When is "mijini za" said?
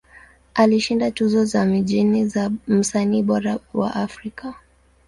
1.65-2.51